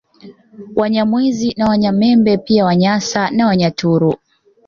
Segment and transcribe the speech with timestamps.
[0.75, 4.15] Wanyamwezi na Wanyanyembe pia Wanyasa na Wanyaturu